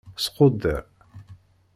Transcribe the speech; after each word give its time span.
Squdder. 0.25 0.85